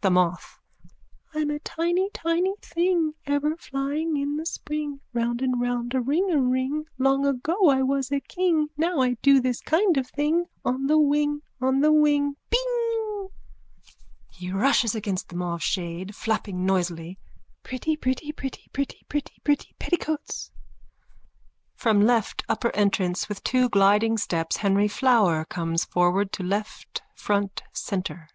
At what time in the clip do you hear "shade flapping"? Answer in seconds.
15.62-16.66